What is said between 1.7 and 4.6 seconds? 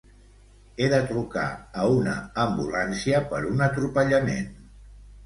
a una ambulància per un atropellament.